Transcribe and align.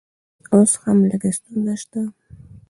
اوس 0.53 0.71
هم 0.81 0.97
لږ 1.09 1.23
ستونزه 1.37 1.73
شته 1.81 2.01